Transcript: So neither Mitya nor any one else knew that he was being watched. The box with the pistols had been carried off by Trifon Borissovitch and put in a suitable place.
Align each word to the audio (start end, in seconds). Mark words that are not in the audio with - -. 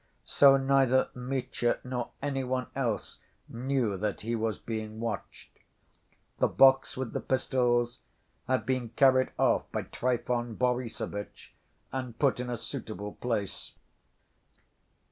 So 0.25 0.57
neither 0.57 1.11
Mitya 1.13 1.77
nor 1.83 2.09
any 2.23 2.43
one 2.43 2.65
else 2.75 3.19
knew 3.47 3.97
that 3.97 4.21
he 4.21 4.35
was 4.35 4.57
being 4.57 4.99
watched. 4.99 5.59
The 6.39 6.47
box 6.47 6.97
with 6.97 7.13
the 7.13 7.19
pistols 7.19 7.99
had 8.47 8.65
been 8.65 8.89
carried 8.89 9.29
off 9.37 9.71
by 9.71 9.83
Trifon 9.83 10.55
Borissovitch 10.55 11.53
and 11.91 12.17
put 12.17 12.39
in 12.39 12.49
a 12.49 12.57
suitable 12.57 13.11
place. 13.13 13.73